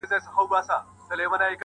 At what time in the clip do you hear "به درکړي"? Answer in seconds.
1.31-1.57